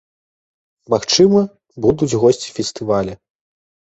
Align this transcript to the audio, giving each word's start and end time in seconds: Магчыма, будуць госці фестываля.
Магчыма, 0.93 1.39
будуць 1.85 2.17
госці 2.23 2.49
фестываля. 2.57 3.13